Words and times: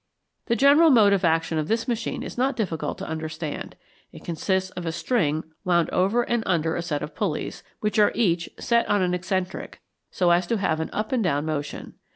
The 0.47 0.55
general 0.55 0.89
mode 0.89 1.13
of 1.13 1.23
action 1.23 1.59
of 1.59 1.67
this 1.67 1.87
machine 1.87 2.23
is 2.23 2.35
not 2.35 2.55
difficult 2.55 2.97
to 2.97 3.07
understand. 3.07 3.75
It 4.11 4.23
consists 4.25 4.71
of 4.71 4.87
a 4.87 4.91
string 4.91 5.43
wound 5.63 5.91
over 5.91 6.23
and 6.23 6.41
under 6.47 6.75
a 6.75 6.81
set 6.81 7.03
of 7.03 7.13
pulleys, 7.13 7.61
which 7.81 7.99
are 7.99 8.11
each 8.15 8.49
set 8.59 8.89
on 8.89 9.03
an 9.03 9.13
excentric, 9.13 9.75
so 10.09 10.31
as 10.31 10.47
to 10.47 10.57
have 10.57 10.79
an 10.79 10.89
up 10.91 11.11
and 11.11 11.23
down 11.23 11.45
motion. 11.45 11.93